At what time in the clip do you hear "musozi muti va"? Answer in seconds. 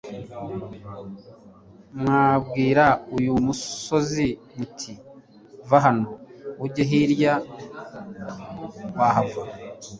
3.45-5.79